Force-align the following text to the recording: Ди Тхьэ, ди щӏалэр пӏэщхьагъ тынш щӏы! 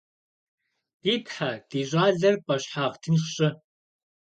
Ди 1.01 1.15
Тхьэ, 1.25 1.51
ди 1.69 1.81
щӏалэр 1.89 2.35
пӏэщхьагъ 2.45 2.97
тынш 3.01 3.23
щӏы! 3.33 3.49